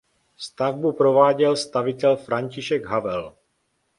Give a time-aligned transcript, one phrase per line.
[0.37, 3.35] Stavbu prováděl stavitel František Havel.